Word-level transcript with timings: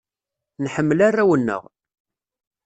Nḥemmel 0.63 0.99
arraw-nneɣ. 1.07 1.63